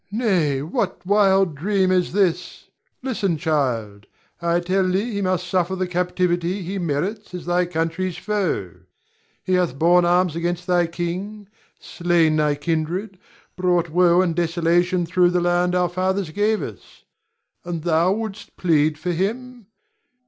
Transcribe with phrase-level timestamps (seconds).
[0.09, 2.69] Nay, what wild dream is this?
[3.03, 4.07] Listen, child!
[4.41, 8.77] I tell thee he must suffer the captivity he merits as thy country's foe.
[9.43, 13.19] He hath borne arms against thy king, slain thy kindred,
[13.55, 17.03] brought woe and desolation thro' the land our fathers gave us.
[17.63, 19.67] And thou wouldst plead for him!